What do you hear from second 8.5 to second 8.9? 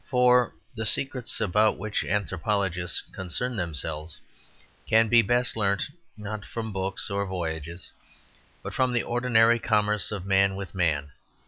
but